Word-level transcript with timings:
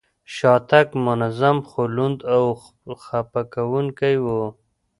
شاتګ 0.35 0.87
منظم، 1.05 1.57
خو 1.69 1.81
لوند 1.95 2.19
او 2.35 2.43
خپه 3.03 3.41
کوونکی 3.53 4.15
و. 4.23 4.27